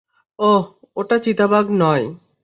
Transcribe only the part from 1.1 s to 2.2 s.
চিতাবাঘ নয়।